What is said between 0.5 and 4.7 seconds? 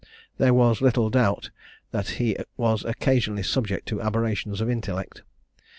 was little doubt that he was occasionally subject to aberrations of